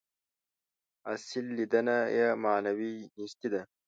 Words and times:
اصل 1.13 1.45
لېدنه 1.57 1.97
یې 2.17 2.27
معنوي 2.43 2.93
نیستي 3.17 3.47
ده. 3.53 3.61